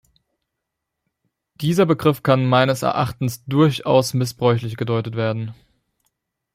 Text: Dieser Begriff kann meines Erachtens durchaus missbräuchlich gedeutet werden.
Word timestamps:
Dieser 1.53 1.85
Begriff 1.85 2.23
kann 2.23 2.43
meines 2.47 2.81
Erachtens 2.81 3.45
durchaus 3.45 4.15
missbräuchlich 4.15 4.75
gedeutet 4.75 5.15
werden. 5.15 5.53